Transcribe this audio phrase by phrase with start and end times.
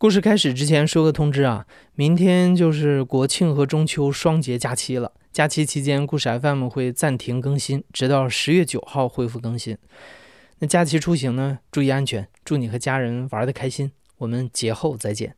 [0.00, 5.12] 故事开始之前说个通知啊，明天就是国庆和中秋双节假期了。
[5.30, 9.76] 假期期间，故事 FM 会暂停更新，直到十月九号恢复更新。
[10.60, 13.92] 那假期出行呢，注意安全，祝你和家人玩的开心。
[14.16, 15.34] 我们节后再见。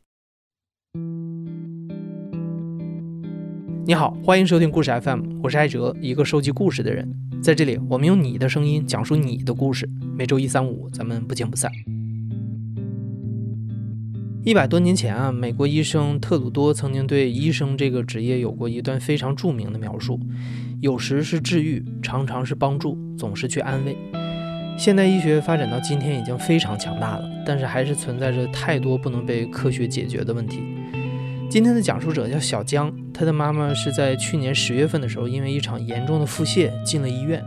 [3.85, 7.13] 你好，欢迎收听故事 FM，我是艾哲，一个收集故事的人。
[7.43, 9.85] 在这里，我们用你的声音讲述你的故事。
[10.17, 11.69] 每周一、三、五，咱们不见不散。
[14.45, 20.19] 一百多年前啊，美国医生特鲁多曾经对医生这个职业有过一段非常著名的描述：
[20.81, 23.95] 有时是治愈，常常是帮助，总是去安慰。
[24.77, 30.59] 现代医学发展到今天已经非常强大了，但是还是存在着太多不能被科学解决的问题。
[31.49, 37.41] 今天的讲述者叫小江，他的妈妈是在去年十月份的时候，因为一场严重的腹泻进了医院。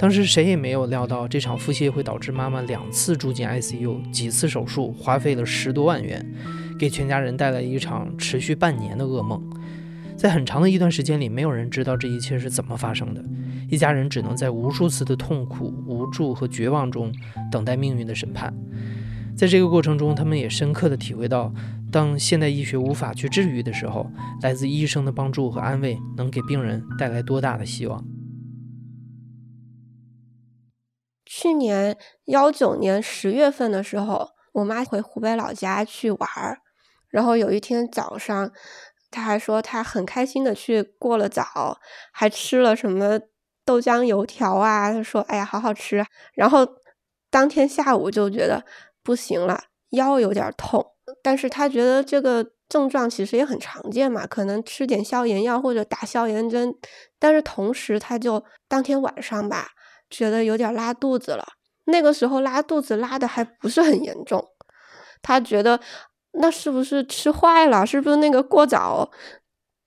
[0.00, 6.26] 当时谁也没有料到这场腹泻会导致妈妈两次住进 ICU，几次手术，花费了十多万元，
[6.78, 9.38] 给全家人带来一场持续半年的噩梦。
[10.16, 13.22] 在很长的一段时间里，没有人知道这一切是怎么发生的，
[13.68, 17.12] 一家人只能在无数次的痛苦、无助和绝望中
[17.52, 18.54] 等待命运的审判。
[19.36, 21.52] 在这个过程中，他们也深刻地体会到，
[21.92, 28.02] 当现代医学无法去治愈的时候，来自医生的帮助和安慰能给病人带来多大的希望。
[31.40, 31.96] 去年
[32.26, 36.58] 幺九年十月份的时候，我妈回湖北老家去玩儿，
[37.08, 38.52] 然后有一天早上，
[39.10, 41.78] 她还说她很开心的去过了早，
[42.12, 43.18] 还吃了什么
[43.64, 46.04] 豆浆油条啊，她说哎呀好好吃。
[46.34, 46.68] 然后
[47.30, 48.62] 当天下午就觉得
[49.02, 50.84] 不行了，腰有点痛，
[51.22, 56.74] 但是她觉得这个症状其实也很常见嘛，可能吃点消炎药或者打消炎针，
[57.18, 59.68] 但是同时她就当天晚上吧。
[60.10, 61.46] 觉得有点拉肚子了，
[61.84, 64.44] 那个时候拉肚子拉的还不是很严重，
[65.22, 65.80] 他觉得
[66.32, 67.86] 那是不是吃坏了？
[67.86, 69.10] 是不是那个过早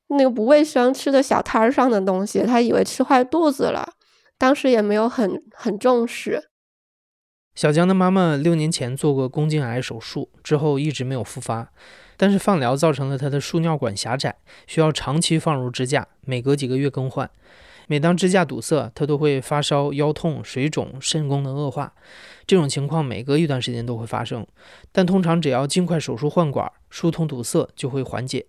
[0.08, 2.44] 那个不卫生吃的小摊儿上的东西？
[2.44, 3.94] 他以为吃坏肚子了，
[4.38, 6.50] 当时也没有很很重视。
[7.56, 11.72] 小江的妈妈六年前做过宫颈癌手术，之后一直没有复发，
[12.18, 17.30] 但是放疗造成了她的输尿管狭窄，需要长期放入支架，每隔几个月更换。
[17.88, 21.94] 每当支架堵塞，他都会发烧、腰痛、水肿、肾功能恶化。
[22.46, 24.46] 这种情况每隔一段时间都会发生，
[24.92, 28.46] 但通常只要尽快手术换管、疏通堵塞，就会缓解。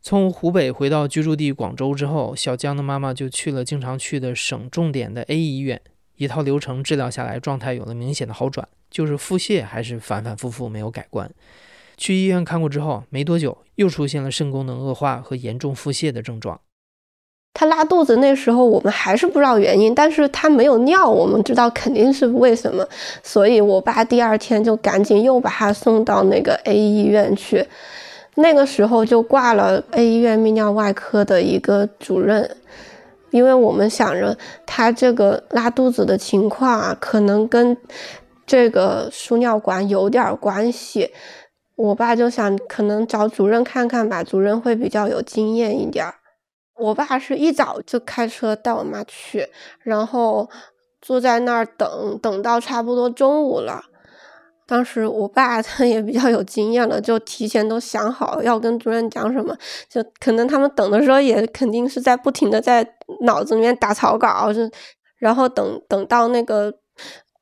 [0.00, 5.80] 从湖北回到居住地广州之后，小江的妈妈就去了经常去的省重点的 A 医院，
[6.16, 11.28] 一套流程治疗下来，状态有了明显的好转，就是腹泻还是反反复复没有改观。
[11.96, 16.60] 去医院看过之后，没多久又出现了肾功能恶化和严重腹泻的症状。
[17.58, 22.86] 他拉肚子那时候我们还是不知道原因，但是他没有尿，我们知道肯定是为什么，
[23.22, 27.66] 所以我爸第二天就赶紧又把他送到那个 A 医院去，
[28.34, 32.46] 那个时候就挂了 A 医院泌尿外科的一个主任，
[33.30, 37.74] 因为我们想着他这个拉肚子的情况啊，可能跟
[38.46, 41.10] 这个输尿管有点关系，
[41.74, 46.16] 我爸就想可能找主任看看吧，主任会比较有经验一点儿。
[46.78, 49.48] 我爸是一早就开车带我妈去，
[49.80, 50.48] 然后
[51.00, 53.82] 坐在那儿等，等到差不多中午了。
[54.66, 59.56] 当时我爸 他也比较有经验了，就提前都想好要跟主任讲什么，
[59.88, 62.86] 就可能他们等的时候也肯定是在不停的在
[63.22, 64.60] 脑子里面打草稿，就
[65.18, 66.72] 然后等等到那个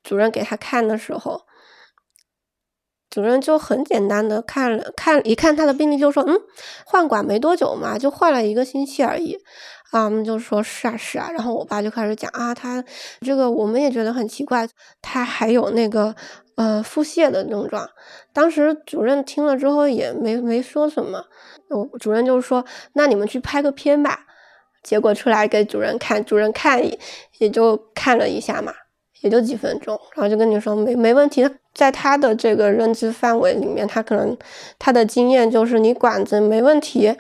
[0.03, 1.41] 主任给他看的时候。
[3.15, 6.35] 主任就很简单的看了看，一看他的病历就说，嗯，
[6.85, 9.39] 换管没多久嘛，就换了一个星期而已，
[9.93, 12.85] 啊，我们就说是啊是啊，然后我爸就开始讲啊，他
[13.21, 14.69] 这个我们也觉得很奇怪，
[15.01, 16.13] 他还有那个
[16.57, 17.89] 呃腹泻的症状。
[18.33, 21.25] 当时主任听了之后也没没说什么，
[21.71, 22.65] 我主任就说，
[22.95, 24.27] 那你们去拍个片吧。
[24.83, 26.85] 结果出来给主任看，主任看
[27.39, 28.75] 也就看了一下嘛。
[29.25, 34.37] 也就几分钟，然后就跟你说没没问题，在他的这个认知范围里面，他可能
[34.79, 37.11] 他的经验就是你管子没问题，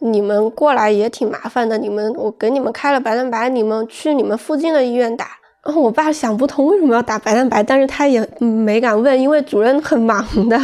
[0.00, 5.38] 你们过来也挺麻烦的，你们我给你们开了白蛋白，你们去你们附近的医院打。
[5.62, 10.58] 然后我爸想不通为什么要打白蛋白，但是他也没敢问，因为主任很忙的。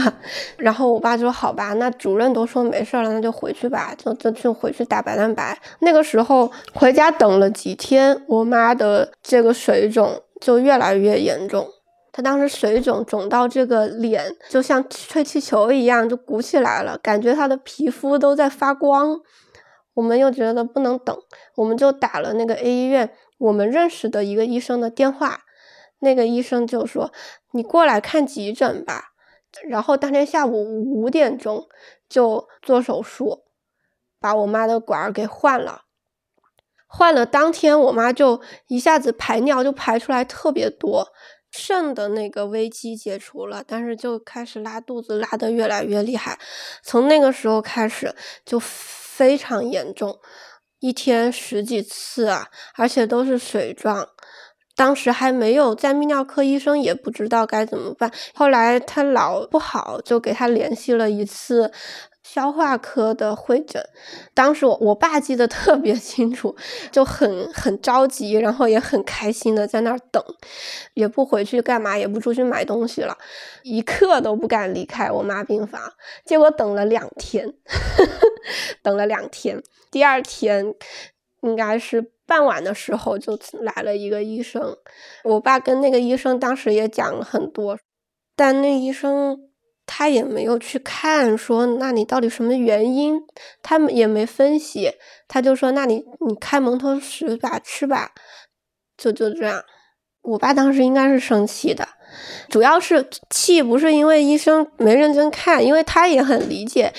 [0.57, 5.59] 然后我爸说好吧，那主任都说没事了，那就回去吧，就就就回去打白蛋白。
[5.81, 10.19] 那个时候回家等了几天，我妈的这个水肿。
[10.41, 11.69] 就越来越严重，
[12.13, 19.21] 他当时水肿肿到这个脸就像吹气球一样就鼓起来了，感觉他的皮肤都在发光。
[19.95, 21.17] 我们又觉得不能等，
[21.55, 25.41] 我们就打了那个 A 医院我们认识的一个医生的电话，
[26.01, 27.11] 那个医生就说
[27.53, 29.13] ：“你过来看急诊吧。”
[29.67, 31.67] 然后当天下午五点钟
[32.11, 33.45] 就做手术，
[34.21, 35.86] 把我妈的管儿给换了。
[36.87, 41.09] 换了当天，我妈就一下子排尿就排出来特别多，
[41.51, 46.39] 肾的那个危机解除了，但是就开始拉肚子，拉得越来越厉害。
[46.83, 50.19] 从那个时候开始就非常严重，
[50.81, 54.09] 一天十几次啊，而且都是水状。
[54.77, 58.13] 当时还没有在泌尿科，医生也不知道该怎么办。
[58.35, 61.73] 后来他老不好，就给他联系了一次。
[62.29, 63.81] 消化科的会诊，
[64.35, 66.55] 当时我我爸记得特别清楚，
[66.91, 70.21] 就很很着急，然后也很开心的在那儿等，
[70.95, 73.17] 也不回去干嘛，也不出去买东西了，
[73.63, 75.81] 一刻都不敢离开我妈病房。
[76.25, 77.55] 结果等了两天，
[78.83, 79.63] 等了两天，
[79.93, 80.75] 第二天
[81.43, 84.77] 应该是傍晚的时候就来了一个医生，
[85.23, 87.79] 我爸跟那个医生当时也讲了很多，
[88.35, 89.46] 但那医生。
[89.87, 93.21] 他也没有去看，说那你到底什么原因？
[93.63, 94.93] 他们也没分析，
[95.29, 98.11] 他就说那你你开蒙头石吧，吃吧，
[98.97, 99.63] 就就这样。
[100.23, 101.87] 我爸当时应该是生气的，
[102.49, 106.93] 主要是气不是因为医生没认真看，因为他也很理解，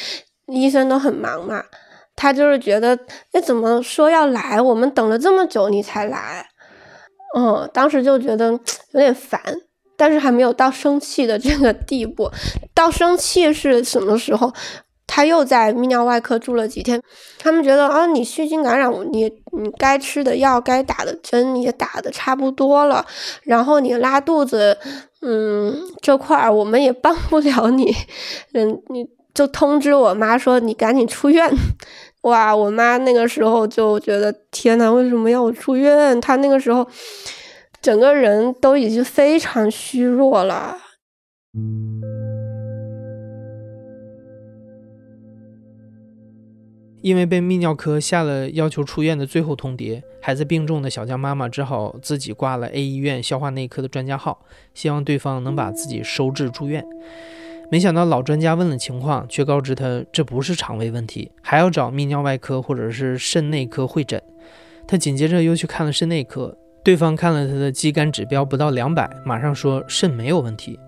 [0.46, 1.66] 医生都很忙嘛。
[2.16, 2.98] 他就是觉得，
[3.34, 4.60] 哎，怎么说要来？
[4.62, 6.48] 我们等了这么久你才来，
[7.36, 8.52] 嗯，当时就觉得
[8.94, 9.40] 有点烦。
[9.98, 12.32] 但是还没有到生气的这个地步，
[12.74, 14.54] 到生气是什么时候？
[15.10, 17.02] 他又在泌尿外科住了几天，
[17.40, 19.24] 他们觉得啊，你细菌感染，你
[19.58, 23.04] 你该吃的药、该打的针也打的差不多了，
[23.44, 24.78] 然后你拉肚子，
[25.22, 27.96] 嗯，这块儿我们也帮不了你，
[28.54, 31.50] 嗯，你就通知我妈说你赶紧出院。
[32.24, 36.20] 哇，我妈那个时候就觉得天呐，为什么要我出院？
[36.20, 36.86] 她那个时候。
[37.82, 40.78] 整个人都已经非常虚弱了。
[47.02, 54.44] 因为被泌尿科下了要求出院的最后通牒，孩子病重的小江妈妈只好自己挂了 A 医院消化内科的专家号，
[54.74, 56.84] 希望对方能把自己收治住院。
[57.72, 64.22] 没想到老专家问了情况，却告知他这不是肠胃问题，还要找泌尿外科或者是肾内科会诊。
[64.86, 66.58] 他紧接着又去看了肾内科。
[66.88, 70.80] 对方看了他的肌酐指标不到两百，马上说肾没有问题。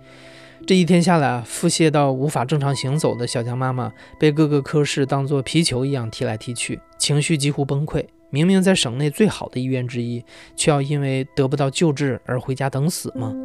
[0.66, 8.06] 这一天下来啊，腹泻到无法正常行走的小江妈妈被各个科室当作皮球一样踢来踢去，情绪几乎崩溃。
[8.30, 10.24] 明明在省内最好的医院之一，
[10.56, 13.36] 却要因为得不到救治而回家等死吗？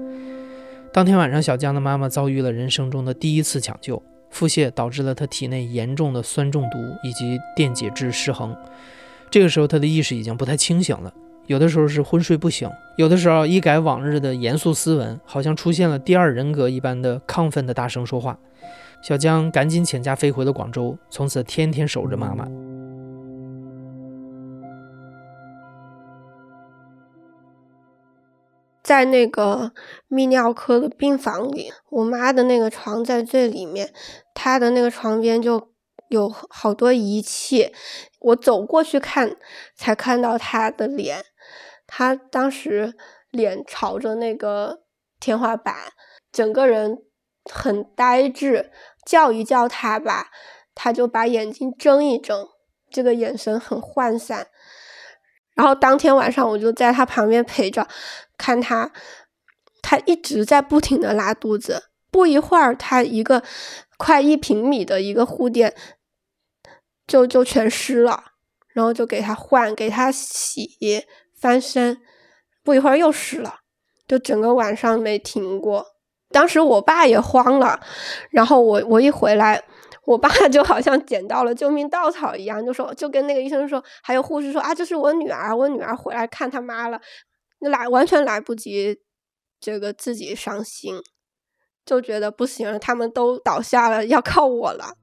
[0.92, 8.56] 当天晚上，小江的妈妈遭遇了人生中的第一次抢救，腹泻导致了她体内严重的酸中毒以及电解质失衡。
[9.28, 11.12] 这个时候，她的意识已经不太清醒了。
[11.46, 18.38] 有的时候是昏睡不醒，有的时候一改往日的严肃斯文，好像出现了第二人格一般的亢奋的大声说话。
[19.02, 22.48] 小江赶紧请假飞回了广州，从此天天守着妈妈。
[28.82, 29.72] 在那个
[30.08, 33.92] 泌尿科的病房里，我妈的那个床在最里面，
[34.32, 35.68] 她的那个床边就
[36.08, 37.72] 有好多仪器，
[38.20, 39.36] 我走过去看，
[39.74, 41.22] 才看到她的脸。
[41.96, 42.92] 他当时
[43.30, 44.80] 脸朝着那个
[45.20, 45.92] 天花板，
[46.32, 46.98] 整个人
[47.44, 48.72] 很呆滞，
[49.06, 50.32] 叫一叫他吧，
[50.74, 52.48] 他就把眼睛睁一睁，
[52.90, 54.48] 这个眼神很涣散。
[55.54, 57.86] 然后当天晚上我就在他旁边陪着，
[58.36, 58.90] 看他，
[59.80, 63.44] 他一直在不停的拉肚子，不一会儿他一个
[63.96, 65.72] 快一平米的一个护垫
[67.06, 68.32] 就就全湿了，
[68.72, 71.06] 然后就给他换，给他洗。
[71.44, 72.00] 翻身，
[72.62, 73.56] 不一会儿又湿了，
[74.08, 75.84] 就整个晚上没停过。
[76.30, 77.78] 当时我爸也慌了，
[78.30, 79.62] 然后我我一回来，
[80.06, 86.98] 我爸 就好像捡到了救命稻草一样，就说就跟那个医生说，还有护士说啊，这是我女儿，我女儿回来看他妈了，
[87.60, 89.02] 来完全来不及
[89.60, 90.94] 这个自己伤心，
[91.84, 94.94] 就觉得不行，他们都倒下了，要靠我了。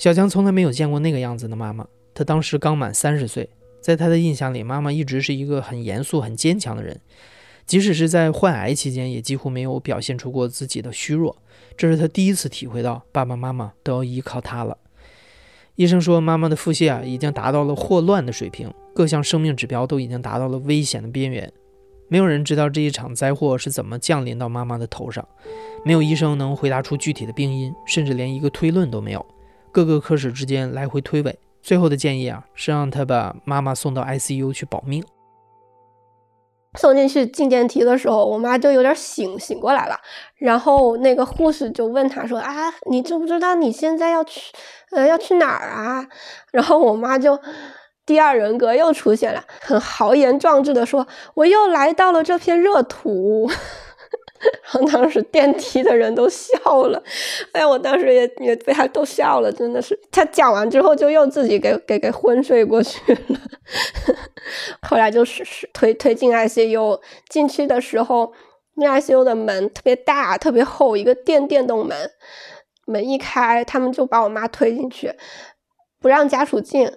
[0.00, 1.86] 小江从来没有见过那个样子的妈妈。
[2.14, 3.50] 她当时刚满三十岁，
[3.82, 6.98] 在他的印象里，妈妈一直是一个很严肃、很坚强的人。
[7.66, 11.36] 即使是在患癌期间，也几乎没有表现出过自己的虚弱。
[11.76, 14.78] 这是他第一次体会到爸爸妈妈都要依靠他了。
[15.74, 21.52] 医生说，妈妈的腹泻啊，已经达到了霍乱的水平，各项生命指标都已经达到了危险的边缘。
[22.08, 25.28] 没有人知道这一场灾祸是怎么降临到妈妈的头上，
[25.84, 29.26] 没有医生能回答出具体的病因，甚至连一个推论都没有。
[29.72, 35.04] 各个科室之间来回推诿，最后的建议啊是让他把妈妈送到 ICU 去保命。
[36.78, 39.96] 送进去进电梯的时候，我妈就有点醒醒过来了，
[40.36, 44.40] 然后那个护士就问她说：“啊，你知不知道你现在要去，
[44.92, 46.06] 呃，要去哪儿啊？”
[46.52, 47.36] 然后我妈就
[48.06, 53.50] 第二人格又出现了，很豪言壮志的说：“我又来到了这片热土。”
[54.40, 57.02] 然后当时电梯的人都笑了，
[57.52, 59.98] 哎呀，我当时也也被他逗笑了，真的是。
[60.10, 63.40] 他讲完之后就又自己给给给昏睡过去了。
[64.82, 68.32] 后来就是是推推进 ICU 进去的时候，
[68.76, 72.10] 那 ICU 的门特别大，特别厚，一个电电动门，
[72.86, 75.12] 门一开，他们就把我妈推进去，
[76.00, 76.90] 不让家属进。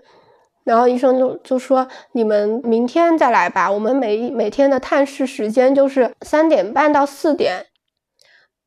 [0.64, 7.68] 然后医生就就说：“你们明天再来吧，我们每每天的探视时间就是三点半到四点。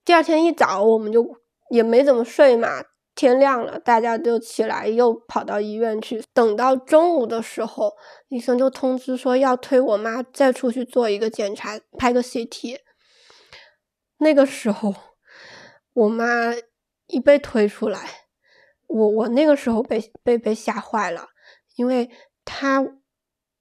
[0.05, 1.27] 第二天一早，我们就
[1.71, 2.85] 也没怎么睡嘛，
[3.15, 6.23] 天亮了，大家就起来，又跑到医院去。
[6.35, 7.95] 等到中午的时候，
[8.29, 12.79] 医生就通知说要推我妈再出去做一个检查，拍个 CT。
[14.19, 14.95] 那个时候，
[15.95, 16.55] 我妈
[17.07, 18.01] 一被推出来，
[18.87, 21.31] 我我那个时候被被被吓坏了。”
[21.77, 22.11] 因为
[22.45, 22.85] 他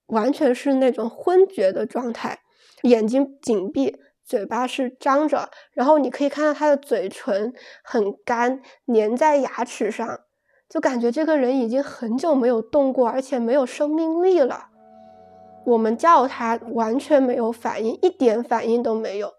[0.07, 2.39] 完全是那种昏厥的状态，
[2.81, 7.53] 眼睛紧闭，嘴巴是张着，然后你可以看到他的嘴唇
[7.83, 8.61] 很干，
[8.93, 10.21] 粘在牙齿上，
[10.67, 14.69] 就感觉这个人已经很久没有动过，而且没有生命力了。
[15.65, 19.33] 我们叫他，完全没有反应，一点反应都没有，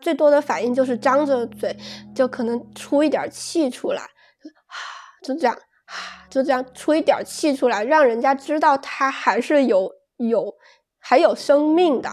[0.00, 1.76] 最多的反应就是张着嘴，
[2.14, 4.74] 就可能出一点气出来，啊，
[5.22, 5.56] 就这样。
[6.28, 10.54] 就这样出一点气出来，让人家知道他还是有有
[10.98, 12.08] 还有生命的。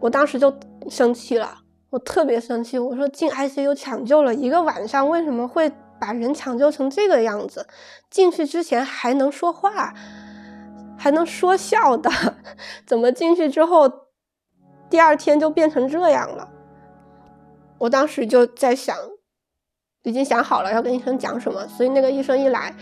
[0.00, 0.54] 我当时就
[0.88, 1.58] 生气了，
[1.90, 2.78] 我特别生气。
[2.78, 7.66] 我说进 ICU 抢救了一个晚上，为什么会把人抢救成这个样子？
[8.08, 9.92] 进去之前还能说话，
[10.96, 12.10] 还能说笑的，
[12.86, 13.90] 怎么进去之后
[14.88, 16.48] 第二天就变成这样了？
[17.78, 18.96] 我当时就在想。
[20.08, 22.74] 已经想好了要跟医生讲什么，所以那个医生一来，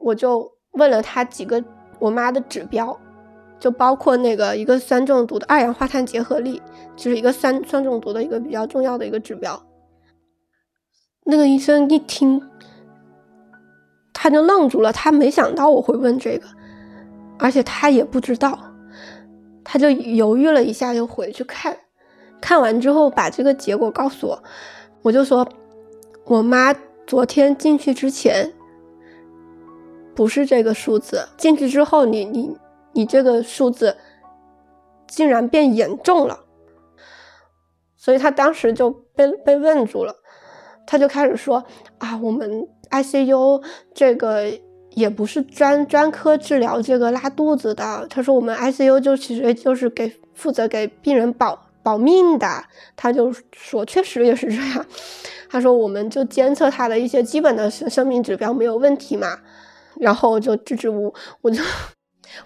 [0.00, 1.62] 我就问了他几个
[2.00, 2.98] 我妈的指标，
[3.60, 6.60] 就包括那个一个酸中毒的二氧化碳结合力，
[6.96, 9.62] 就是一个酸酸中毒的一个比较重要的一个指标。
[11.24, 12.42] 那个医生一听，
[14.12, 16.48] 他就愣住了，他没想到我会问这个，
[17.38, 18.58] 而且他也不知道，
[19.62, 21.76] 他就犹豫了一下，又回去看，
[22.40, 24.42] 看完之后把这个结果告诉我。
[25.04, 25.46] 我就说，
[26.24, 26.74] 我妈
[27.06, 28.50] 昨天进去之前
[30.14, 32.56] 不是这个数字，进去之后，你你
[32.94, 33.98] 你这个数字
[35.06, 36.40] 竟然变严重了，
[37.98, 40.16] 所以他当时就被被问住了，
[40.86, 41.62] 他就开始说
[41.98, 44.50] 啊，我们 ICU 这个
[44.92, 51.63] 也不是专专科治疗这个拉肚子的，他说我们 ICU 就其实就是给负责给病人保。
[51.84, 52.64] 保命的，
[52.96, 54.84] 他就说确实也是这样。
[55.50, 59.38] 他说我们就监测他的一些基本的生命指标没有问题嘛，
[60.00, 61.62] 然后就支支吾吾，我就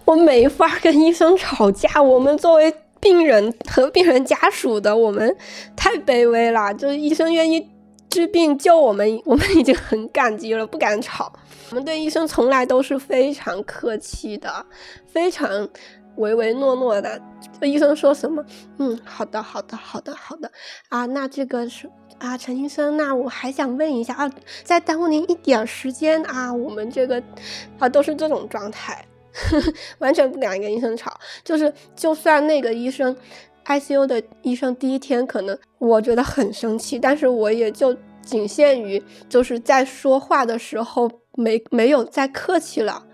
[0.05, 2.03] 我没法跟医生吵架。
[2.03, 5.35] 我们作为病人和病人家属的，我们
[5.77, 6.75] 太卑微了。
[6.75, 7.67] 就医生愿意
[8.11, 11.33] 治病救我们，我们已经很感激了，不敢吵。
[11.71, 14.67] 我们对医生从来都是非常客气的，
[15.07, 15.69] 非常。
[16.19, 17.21] 唯唯诺诺的，
[17.61, 18.45] 这医生说什么？
[18.79, 20.51] 嗯，好的，好的，好的，好的。
[20.89, 24.31] 啊，那这个是啊，陈医生，那我还想问一下啊，
[24.65, 27.23] 再耽误您一点时间啊，我们这个
[27.79, 29.05] 啊都是这种状态，
[29.99, 31.13] 完全不敢跟医生吵。
[31.45, 33.17] 就是，就算那个医生
[33.65, 43.05] ，ICU 的医生第一天可能我觉得很生气，但是我也就仅限于就是在说话的时候没没有再客气了。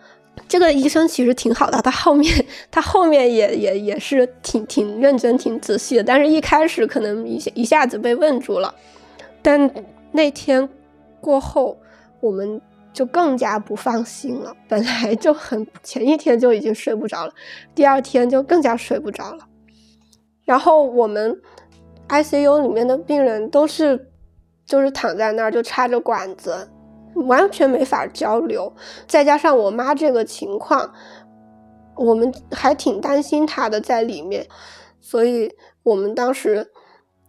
[0.46, 8.74] 这个医生其实挺好的，他后面 他后面也也也是挺挺认真、挺仔细的，但是一开始可能一下一下子被问住了。
[9.42, 9.70] 但
[10.12, 10.68] 那天
[11.20, 11.76] 过后，
[12.20, 12.60] 我们
[12.92, 14.54] 就更加不放心了。
[14.68, 17.32] 本来就很前一天就已经睡不着了，
[17.74, 19.46] 第二天就更加睡不着了。
[20.44, 21.40] 然后我们
[22.08, 24.10] ICU 里面的病人都是
[24.66, 26.68] 就是躺在那儿就插着管子。
[27.14, 28.74] 完全没法交流，
[29.06, 30.92] 再加上我妈这个情况，
[31.96, 34.46] 我们还挺担心她的在里面，
[35.00, 35.54] 所以
[35.84, 36.70] 我们当时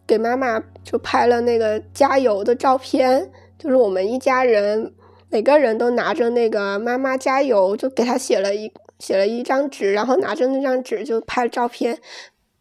[0.07, 4.93] 给妈妈就拍了那个加油的照片，就是我们一家人
[5.29, 11.99] 每个人都拿着那个妈妈加油，就给她写了一写了一张纸，然后拿着那张纸就拍照片，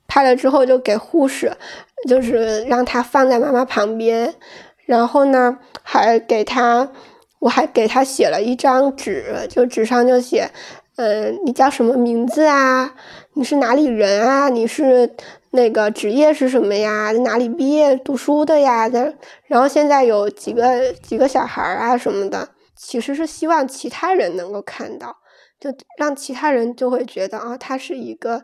[0.06, 1.56] 拍了之后就给护士，
[2.06, 4.34] 就是让她放在妈妈旁边，
[4.84, 6.92] 然后呢还给她。
[7.44, 10.50] 我还给他写了一张纸，就纸上就写，
[10.96, 12.94] 呃，你叫什么名字啊？
[13.34, 14.48] 你是哪里人啊？
[14.48, 15.14] 你是
[15.50, 17.12] 那个职业是什么呀？
[17.12, 18.90] 哪里毕业读书的呀？
[19.46, 22.48] 然后现在有几个几个小孩啊什么的，
[22.78, 25.14] 其实是希望其他人能够看到，
[25.60, 28.42] 就让其他人就会觉得啊，他是一个，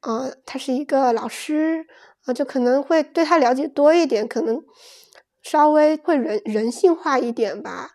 [0.00, 1.86] 啊，他是一个老师
[2.26, 4.62] 啊，就可能会对他了解多一点，可能
[5.42, 7.92] 稍微会人人性化一点吧，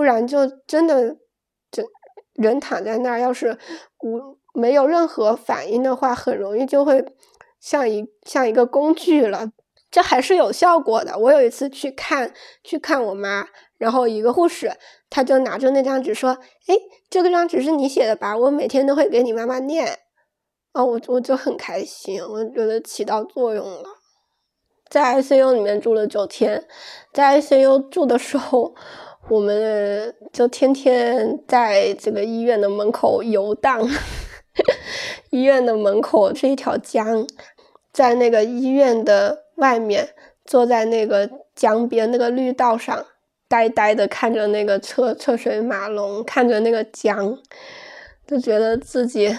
[0.00, 1.18] 不然就真的。
[1.70, 1.84] 就
[2.32, 3.58] 人躺在那儿，要是
[4.02, 7.04] 无没有任何反应的话，很容易就会
[7.60, 9.52] 像一像一个工具了。
[9.90, 11.18] 这还是有效果的。
[11.18, 12.32] 我有一次去看
[12.64, 14.72] 去看我妈，然后一个护士，
[15.10, 16.30] 他就拿着那张纸说
[16.66, 16.74] ：“哎，
[17.10, 18.34] 这个张纸是你写的吧？
[18.34, 19.98] 我每天都会给你妈妈念。”
[20.72, 23.84] 啊，我我就很开心，我觉得起到作用了。
[24.88, 26.66] 在 ICU 里面住了九天，
[27.12, 28.74] 在 ICU 住的时候。
[29.28, 33.88] 我们就天天在这个医院的门口游荡，
[35.30, 37.26] 医院的门口是一条江，
[37.92, 43.06] 在那个医院的外面，坐在那个江边那个绿道上，
[43.46, 47.38] 呆呆的看着那个车车水马龙，看着那个江，
[48.26, 49.38] 就觉得自己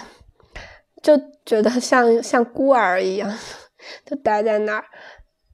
[1.02, 3.30] 就觉得像像孤儿一样，
[4.06, 4.84] 就待在那儿，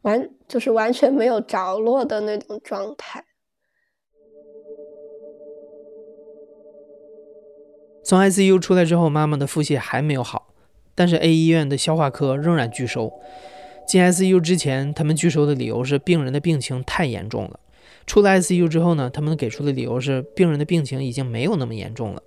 [0.03, 3.25] 完就是完全没有着落的那种状态。
[8.09, 10.55] 从 ICU 出来之后，妈妈的腹泻还没有好，
[10.95, 13.13] 但是 A 医院的消化科仍然拒收。
[13.87, 17.61] 进 ICU 之前，他们拒收的理由是病人的病情太严重了；
[18.07, 22.23] 出了 ICU 之后呢，他们给出的理由是病人的病情已经没有那么严重了，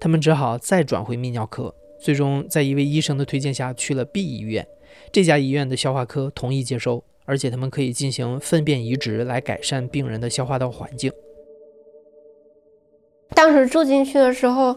[0.00, 1.72] 他们只好再转回泌尿科。
[2.00, 4.66] 最终，在一位医生的推荐下去了 B 医院，
[5.12, 11.12] 这家医院的消化科同意接收，而且他们可以进行粪便移植来改善病人的消化道环境。
[13.32, 14.76] 当时住进去的时候。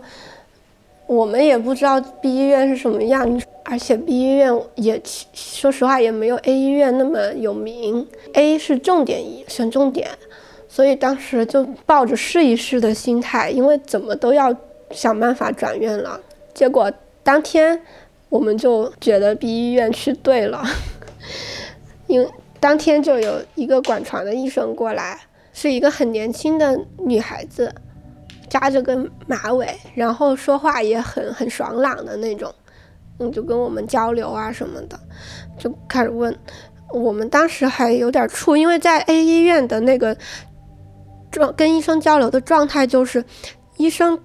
[1.05, 5.01] 我们也不知道 B 医院是什么样，而且 B 医院也
[5.33, 8.07] 说实话也没有 A 医院那么有名。
[8.33, 10.09] A 是重点医，选重点，
[10.67, 14.55] 所以当时就抱着试一试的心态，因为怎么都要
[14.91, 16.19] 想办法转院了。
[16.53, 17.81] 结果当天
[18.29, 20.63] 我们就觉得 B 医院去对了，
[22.07, 22.27] 因为
[22.59, 25.19] 当天就有一个管床的医生过来，
[25.51, 27.75] 是一个很年轻的女孩子。
[28.49, 28.95] 扎着个
[29.27, 32.53] 马尾，然后说话也很很爽朗的那种，
[33.19, 34.99] 嗯，就跟我们交流啊什么的，
[35.57, 36.35] 就开始问。
[36.91, 40.15] 我们当时还有点怵，因为在 A 医院的那个
[41.31, 43.25] 状跟医生交流的状态，就是
[43.77, 44.19] 医生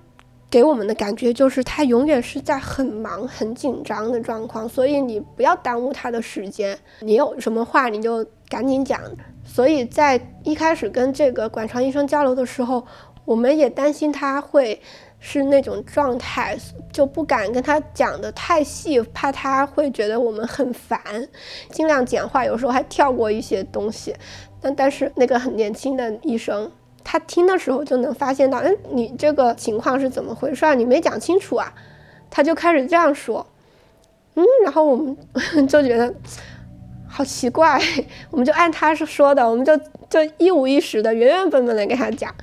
[0.50, 9.00] 给我们的感觉就是他永远是在很忙很紧张的状况，所以你不要耽误他的时间，你有什么话你就赶紧讲。
[9.42, 12.86] 所以在一开始跟这个管床医生交流的时候。
[13.28, 14.80] 我们也担心他会
[15.20, 16.56] 是那种状态，
[16.90, 20.98] 就不敢跟他讲的太细，怕他会觉得我们很烦，
[21.70, 24.16] 尽量简化，有时候还跳过一些东西。
[24.62, 26.72] 但但是那个很年轻的医生，
[27.04, 30.72] 他听的时候就能发现到，嗯，你这个情况是怎么回事啊？
[30.72, 31.70] 你没讲清楚啊？
[32.30, 33.46] 他就开始这样说，
[34.36, 35.14] 嗯，然后我们
[35.68, 36.14] 就觉得
[37.06, 37.78] 好奇怪，
[38.30, 39.76] 我们就按他说的，我们就
[40.08, 42.34] 就一五一十的原原本本的给他讲。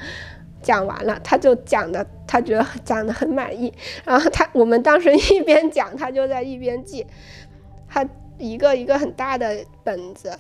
[0.66, 3.72] 讲完了，他就讲的，他觉得讲的很满意。
[4.04, 7.06] 然后他，我们当时一边讲，他就在一边记，
[7.88, 8.04] 他
[8.40, 10.36] 一个一个很大的本子。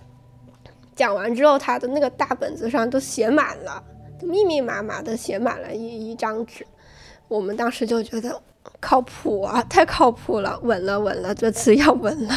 [0.96, 3.84] 讲完之后，他的那个大本子上都写满了，
[4.24, 6.66] 密密麻麻的写满了一一张纸。
[7.28, 8.42] 我们当时就觉得
[8.80, 12.34] 靠谱啊，太靠谱了，稳了稳了，这次要稳了。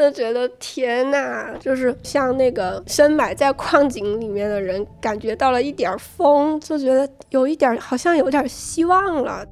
[0.00, 9.44] 就觉得天呐，就是像那个深埋在矿井里面的人，感觉到了一点风，就觉得有一点好像有点希望了。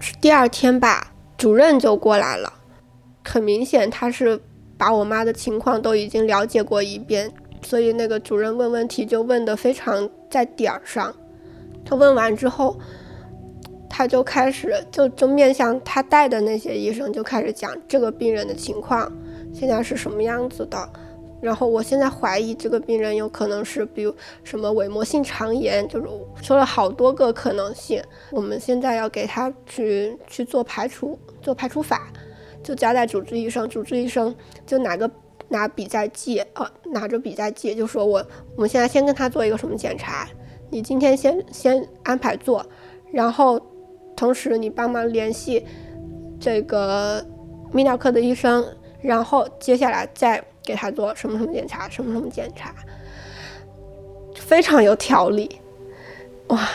[0.00, 2.52] 是第二天吧，主任就过来了，
[3.24, 4.38] 很明显他是
[4.78, 11.12] 把我妈的情况都已经了解过一遍，所以那个主任问问题就问的非常在点儿上。
[11.84, 12.78] 他问完之后，
[13.90, 19.12] 他就开始就就面向他带的那些医生就开始讲这个病人的情况。
[19.52, 20.88] 现在是什么样子的？
[21.40, 26.06] 然后我现在怀疑这个病人有可能是，比如什么伪膜性肠炎，就是
[26.40, 28.00] 说了好多个可能性。
[28.30, 32.12] 我们现在要给他去去做排除，做排除法，
[32.62, 33.68] 就交代主治医生。
[33.68, 34.32] 主治医生
[34.64, 35.10] 就拿个
[35.48, 40.28] 拿笔在记，呃，拿着笔在记，就说我我们现在先跟他做一个什么检查，
[40.70, 42.64] 你今天先先安排做，
[43.12, 43.60] 然后
[44.14, 45.66] 同时你帮忙联系
[46.38, 47.20] 这个
[47.72, 48.64] 泌尿科的医生。
[49.02, 52.74] 然后接下来再给他做什么什么检查，什么什么检查，
[54.34, 55.60] 非常有条理。
[56.48, 56.68] 哇！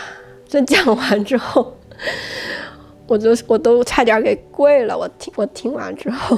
[0.50, 1.76] 这讲完之后，
[3.06, 4.98] 我就我都差点给跪了。
[4.98, 6.38] 我听我听完之后，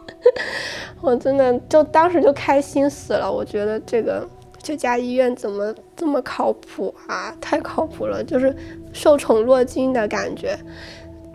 [1.02, 3.30] 我真的就当时就开心死了。
[3.30, 4.26] 我觉得这个
[4.62, 7.36] 这家医院怎么这么靠谱啊？
[7.42, 8.56] 太靠谱了，就是
[8.90, 10.58] 受宠若惊的感觉。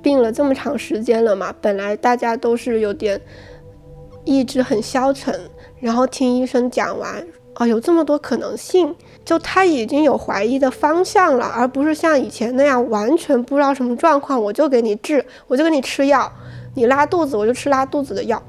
[0.01, 3.21] 病了这么长时间了嘛，本来大家都是有点
[4.25, 7.25] 意志很消沉，然后听医生讲完。
[7.53, 16.29] 啊，有这么多可能性，就他已经有怀疑的方向了，而不是像以前那样完全不知道什么状况，我就给你治，我就给你吃药，
[16.73, 18.43] 你拉肚子我就吃拉肚子的药，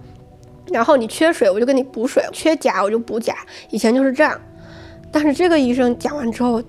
[0.72, 3.36] 然后你缺水我就给你补水，缺钾我就补钾，
[3.70, 4.40] 以前就是这样。
[5.12, 6.60] 但是这个医生讲完之后，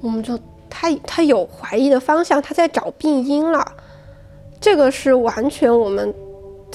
[0.00, 0.36] 我们就
[0.68, 3.64] 他他有怀疑的方向，他在找病因了，
[4.60, 6.12] 这个是完全我们。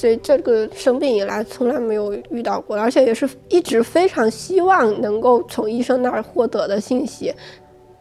[0.00, 7.34] 所以这个生病以来从来没有遇到过，而且也是一直非常希望能够从医生那儿获得的信息。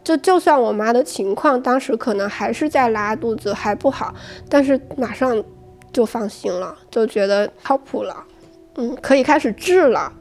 [0.02, 4.16] 就就算我妈的情况当时可能还是在拉肚子还不好，
[4.48, 5.44] 但是马上
[5.92, 8.16] 就放心了，就觉得靠谱了，
[8.76, 10.14] 嗯，可以开始治了。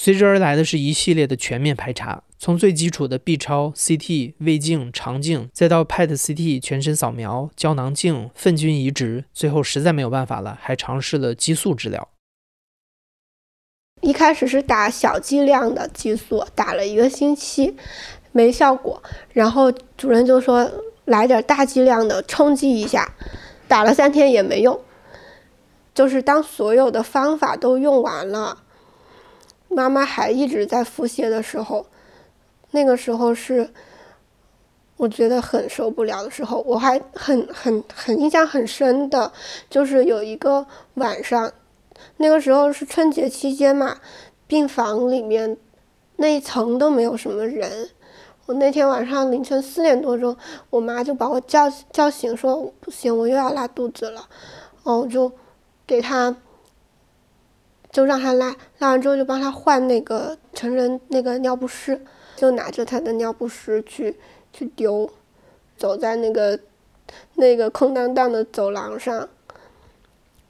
[0.00, 12.08] 随之而来的是一系列的全面排查，从最基础的 B 超、CT、胃镜、肠镜，再到 PET CT 全身扫描、胶囊镜、粪菌移植，最后实在没有办法了，还尝试了激素治疗。
[14.00, 17.74] 一开始是打小剂量的激素，打了一个星期
[18.30, 20.70] 没效果，然后主任就说
[21.06, 23.12] 来点大剂量的冲击一下，
[23.66, 24.80] 打了三天也没用，
[25.92, 28.62] 就是当所有的方法都用完了。
[29.68, 31.86] 妈妈还一直在腹泻的时候，
[32.70, 33.70] 那个时候是
[34.96, 36.60] 我觉得很受不了的时候。
[36.66, 39.30] 我还很很很印象很深的，
[39.68, 41.52] 就是有一个晚上，
[42.16, 43.98] 那个时候是春节期间嘛，
[44.46, 45.56] 病房里面
[46.16, 47.90] 那一层都没有什么人。
[48.46, 50.34] 我那天晚上凌晨四点多钟，
[50.70, 54.26] 我妈就把我叫叫醒，说不行，我又要拉肚子了。
[54.82, 55.30] 然后，我就
[55.86, 56.34] 给她。
[57.90, 62.00] 就让他拉，拉完之后就帮他换那个成人那个尿不湿，
[62.36, 64.16] 就拿着他的尿不湿去
[64.52, 65.10] 去丢，
[65.76, 66.58] 走在那个
[67.34, 69.28] 那个空荡荡的走廊上，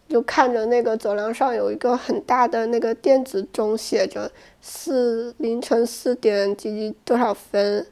[0.08, 7.86] 就看着那个走廊上有一个很大的那个电子钟，写着四凌晨四点几几多少分，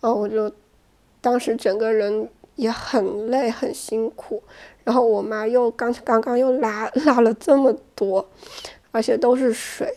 [0.00, 0.52] 然后我就
[1.20, 4.42] 当时整个人也很累很辛苦。
[4.86, 8.24] 然后我妈又刚刚刚又拉 拉了这么多，
[8.92, 9.92] 而且都是水，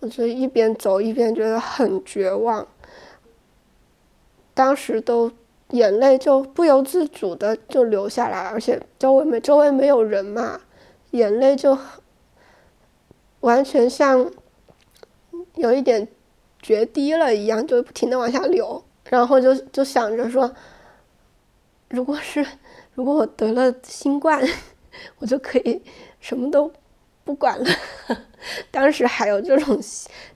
[0.00, 2.66] 我就一边走一边觉得很绝望。
[4.52, 5.30] 当时都
[5.70, 10.60] 眼泪就不由自主的就流下来，而且周围没周围没有人嘛，
[11.12, 11.78] 眼泪就
[13.38, 14.28] 完全像
[15.54, 16.08] 有一点
[16.60, 18.82] 决堤了一样，就不停的往下流。
[19.04, 20.52] 然后就就想着说，
[21.90, 22.44] 如果是。
[22.94, 24.42] 如果我得了新冠，
[25.18, 25.80] 我就可以
[26.18, 26.70] 什么都
[27.24, 27.70] 不管了。
[28.70, 29.80] 当时还有这种，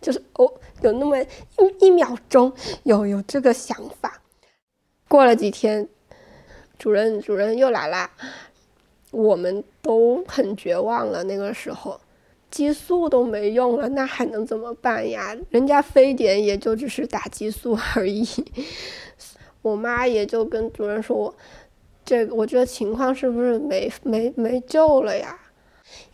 [0.01, 2.53] 就是哦，有那么一一秒钟
[2.85, 4.23] 有有这个想法。
[5.09, 5.89] 过了几天，
[6.79, 8.11] 主任主任又来啦，
[9.11, 11.25] 我们都很绝望了。
[11.25, 12.01] 那个时候，
[12.51, 15.37] 激素都没用了，那还能怎么办呀？
[15.51, 18.27] 人家非典也就只是打激素而已。
[19.63, 21.17] 我妈也就跟主任说。
[21.17, 21.35] 我。
[22.05, 25.39] 这个我觉得情况是不是没没没救了呀？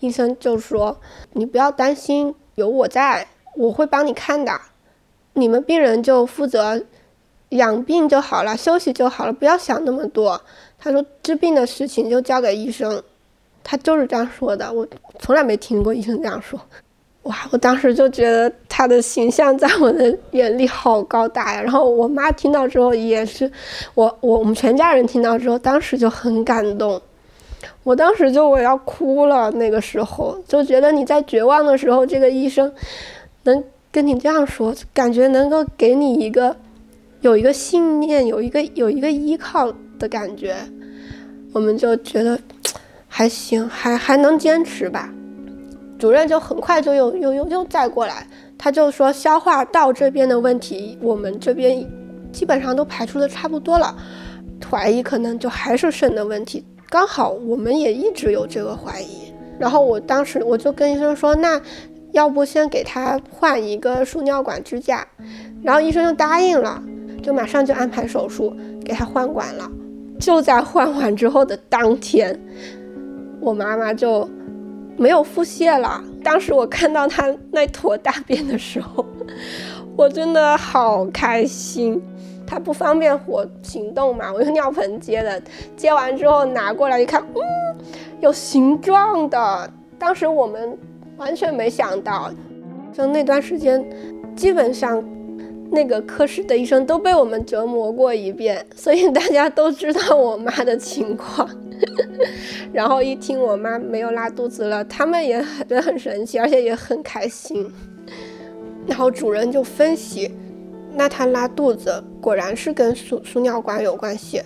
[0.01, 1.01] 医生就说
[1.33, 3.27] 你不要担心，有我在，
[3.57, 4.53] 我会帮你看的。
[5.35, 6.83] 你们病人就负责
[7.51, 10.41] 养病就好了，休息就好了，不要想那么多。
[10.79, 13.03] 他说治病的事情就交给医生，
[13.63, 14.73] 他就是这样说的。
[14.73, 14.87] 我
[15.19, 16.61] 从来没听过医生这样说。
[17.31, 17.37] 哇！
[17.53, 21.63] 我当时就觉得他的形象在我的眼里好高大呀。
[21.63, 23.49] 然后我妈听到之后也是，
[23.95, 27.01] 我我我们全家人听到之后，当时就很感动。
[27.85, 32.73] 我当时就我要哭了，那个时候就觉得你在绝望的时候，这个医生
[33.45, 33.63] 能
[33.93, 36.57] 跟你这样说，感觉能够给你一个
[37.21, 40.57] 有一个信念，有一个有一个依靠的感觉。
[41.53, 42.37] 我们就觉得
[43.07, 45.15] 还行，还还能坚持吧。
[46.01, 51.87] 主任就很快就又又又又再过来，他就说消化道这边的问题，我们这边
[52.33, 53.95] 基本上都排除的差不多了，
[54.71, 56.65] 怀疑可能就还是肾的问题。
[56.89, 61.61] 刚好我们也一直有这个怀疑，然后我当时我就跟医生说，那
[62.13, 65.07] 要不先给他换一个输尿管支架，
[65.63, 66.83] 然后医生就答应了，
[67.23, 69.71] 就马上就安排手术给他换管了。
[70.19, 72.41] 就在换完之后的当天，
[73.43, 74.27] 我妈妈就。
[74.97, 79.05] 没有腹泻了，当时我看到他那坨大便的时候，
[79.97, 82.03] 我真的好开心。
[82.47, 85.41] 他不方便活行动嘛，我用尿盆接的，
[85.77, 87.77] 接完之后拿过来一看，嗯，
[88.21, 89.71] 有形状的。
[90.01, 90.77] 当时我们
[91.17, 92.29] 完全没想到，
[92.93, 93.85] 就那段时间，
[94.35, 95.01] 基本上
[95.71, 101.49] 那个科室的医生都被我们折磨过一遍，所以大家都知道我妈的情况。
[102.73, 107.71] 然后一听我妈没有拉肚子了，他们也觉得 很神奇，而且也很开心。
[108.87, 110.31] 然后主任就分析，
[110.95, 114.43] 那她拉肚子果然是跟输输尿管有关系，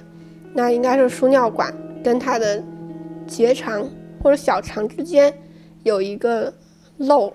[0.52, 2.62] 那应该是输尿管跟她的
[3.26, 3.88] 结肠
[4.22, 5.32] 或者小肠之间
[5.82, 6.52] 有一个
[6.98, 7.32] 漏，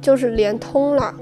[0.00, 1.14] 就是连通了。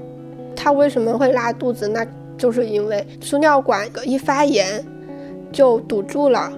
[0.55, 1.87] 她为什么会拉肚子？
[1.87, 2.05] 那
[2.37, 4.83] 就是因为输尿管一发炎
[5.51, 6.51] 就堵住了。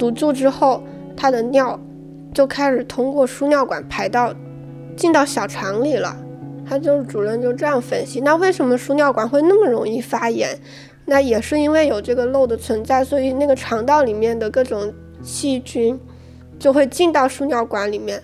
[0.00, 0.82] 堵住之后，
[1.14, 1.78] 他的尿
[2.32, 4.34] 就开始通过输尿管排到
[4.96, 6.16] 进到小肠里了。
[6.66, 8.20] 他就是主任就这样分析。
[8.20, 10.58] 那为什么输尿管会那么容易发炎？
[11.04, 14.90] 那也是因为有这个漏的存在，所以那个肠道里面的各种
[15.22, 16.00] 细菌
[16.58, 18.22] 就会进到输尿管里面。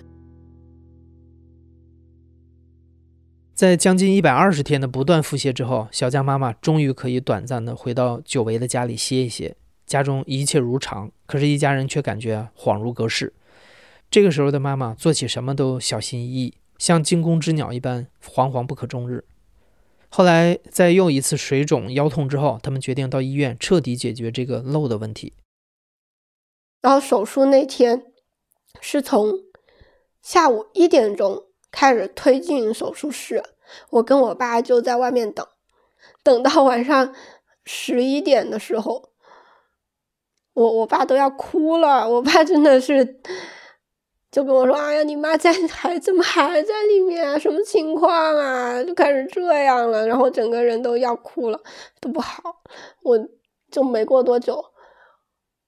[3.53, 9.55] 在将近一百二十天的不断腹泻之后，小江妈妈终于可以短暂的回到久违的家里歇一歇。
[9.87, 13.33] 家中一切如常，可是，一家人却感觉恍如隔世。
[14.11, 19.23] 这个时候的妈妈做起什么都小心翼翼，像惊弓之鸟一般，惶惶不可终日。
[20.09, 25.31] 后来，在又一次水肿、腰痛之后，他们决定到医院彻底解决这个漏的问题。
[26.81, 28.03] 然后手术那天
[28.81, 29.39] 是从
[30.21, 33.41] 下午一点钟开始推进手术室，
[33.91, 35.47] 我跟我爸就在外面等，
[36.23, 37.15] 等到晚上
[37.63, 39.11] 十一点的时候。
[40.57, 43.05] 我我爸都要哭了，我爸真的是
[44.31, 47.39] 就跟我说：“哎呀，你妈在还怎么还在里面？
[47.39, 48.83] 什么情况啊？
[48.83, 51.61] 就开始这样了，然后整个人都要哭了，
[52.01, 52.41] 都不好。”
[53.05, 53.19] 我
[53.69, 54.65] 就没过多久，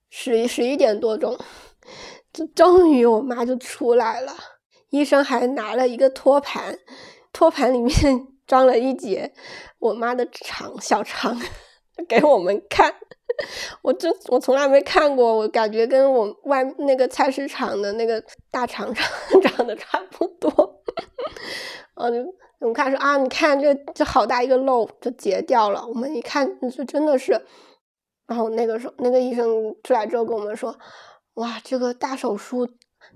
[0.10, 1.38] 十一十一点多钟，
[2.34, 4.34] 就终于我妈就出来了。
[4.90, 6.80] 医生还拿了一个托盘，
[7.32, 7.94] 托盘里面
[8.48, 9.32] 装了一节
[9.78, 11.40] 我妈的肠小肠，
[12.10, 12.96] 给我们看。
[13.82, 19.08] 我真我从来没看过，我感觉跟我外那个菜市场的那个大肠肠
[19.42, 20.82] 长得差不多。
[21.96, 25.86] 嗯， 就我们看说啊，你看这这好大一个漏，就截掉了。
[25.88, 27.46] 我们一看，就真的是。
[28.28, 30.78] 然后那个时候，那个医生出来之后跟我们说，
[31.36, 32.68] 哇，这个大手术，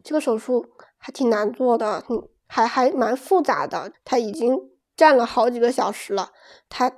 [0.04, 0.66] 这个手术
[0.98, 2.04] 还挺难做的，
[2.48, 3.92] 还还蛮复杂的。
[4.06, 4.58] 他已经
[4.96, 6.32] 站了好几个小时了，
[6.70, 6.92] 他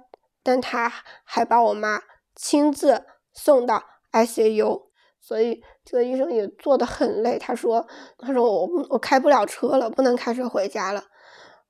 [0.44, 0.92] 但他
[1.24, 2.02] 还把我妈
[2.36, 3.04] 亲自。
[3.36, 4.88] 送到 ICU，
[5.20, 7.38] 所以这个医生也做的很累。
[7.38, 7.86] 他说
[8.18, 11.04] ：“他说我我开不了车了，不能开车回家了，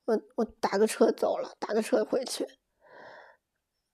[0.06, 2.48] 我我打个车走了，打个车回去。”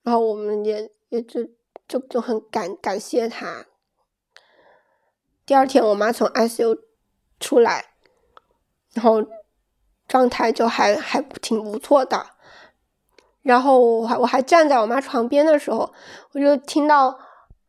[0.04, 1.42] 然后我们也也就
[1.88, 3.66] 就就很感感谢他。
[5.46, 6.78] 第二天我妈从 ICU
[7.40, 7.94] 出来，
[8.92, 9.24] 然后
[10.06, 12.26] 状态就还还挺不错的。
[13.40, 15.92] 然后我还我还站在我妈床边的时候，
[16.32, 17.18] 我就听到。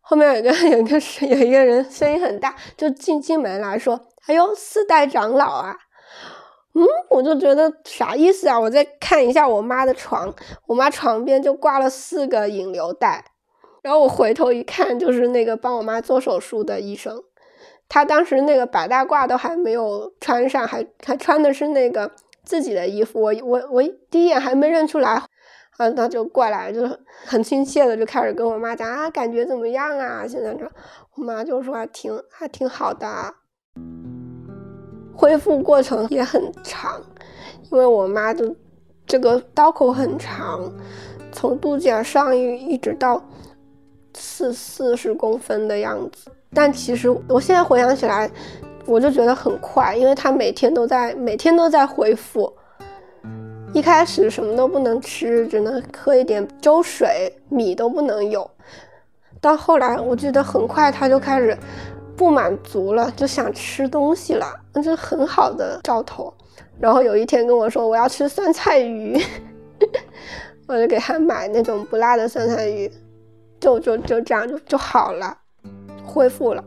[0.06, 5.76] 后面有个 有个有一个人声音很大，就进进门来说：“哎呦，四代长老啊！”
[6.76, 8.60] 嗯，我就觉得啥意思啊？
[8.60, 10.34] 我再看一下我妈的床，
[10.66, 13.24] 我妈床边就挂了四个引流带，
[13.82, 17.24] 然后我回头一看，就是那个帮我妈做手术的医生，
[17.88, 22.12] 他当时那个白大褂都还没有穿上，还还穿的是那个
[22.44, 25.24] 自己的衣服，我我我第一眼还没认出来。
[25.78, 26.82] 啊，他就过来，就
[27.26, 30.26] 很亲切的就开始跟我妈讲啊，感觉怎么样啊？
[30.28, 30.70] 现在这，
[31.16, 33.08] 我妈就说还挺还挺好的，
[35.16, 37.02] 恢复过程也很长，
[37.72, 38.56] 因为我妈就
[39.08, 40.72] 这个刀口很长，
[41.32, 43.20] 从肚脐眼上一一直到
[44.14, 46.32] 四四十公分的样子。
[46.54, 48.30] 但其实我现在回想起来，
[48.86, 52.54] 我就觉得很快，因为她每天都在每天都在恢复。
[53.74, 58.50] 一开始什么都不能吃，只能喝一点粥水，米都不能有。
[59.42, 61.58] 到后来，我记得很快他就开始
[62.16, 66.32] 不满足了，就想吃东西了，那是很好的兆头。
[66.80, 69.20] 然后有一天跟我说我要吃酸菜鱼，
[70.68, 72.92] 我就给他买那种不辣的酸菜鱼，
[73.60, 75.36] 就就就这样就就好了，
[76.06, 76.64] 恢复了。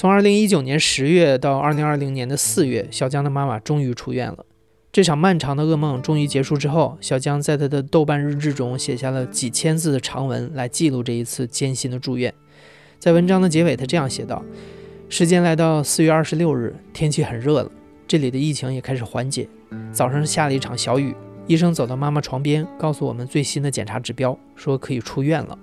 [0.00, 4.46] 从二零一九年十月到二零二零年的四月，小江的妈妈终于出院了。
[4.90, 12.32] 这场漫长的噩梦终于结束之后，小江在他的豆瓣日志中写下了几千字的长文来记录这一次艰辛的住院。
[12.98, 14.42] 在文章的结尾，他这样写道
[15.10, 17.70] ：“时间来到四月二十六日，天气很热了，
[18.08, 19.46] 这里的疫情也开始缓解。
[19.92, 21.14] 早上下了一场小雨，
[21.46, 25.58] 医生走到妈妈床边，告诉我们最新的检查指标，说可以出院了。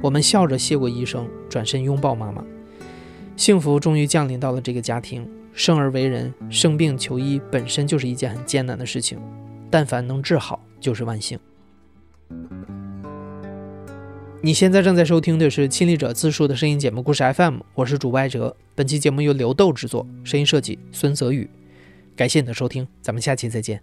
[0.00, 2.42] 我们笑着谢过医生，转身拥抱妈妈。
[3.38, 5.24] 幸福终于降临到了这个家庭。
[5.52, 9.16] 生而为人，生病求医本身就是一件很艰难的事情，
[9.70, 11.38] 但凡能治好，就是万幸。”
[14.42, 18.56] 你现在正在收听的是《亲历者自述》的声音节目故事 FM，我是主播艾哲。
[18.74, 21.48] 本期节目由刘豆制作，声音设计孙泽宇。
[22.16, 23.80] 感谢你的收听，咱们下期再见。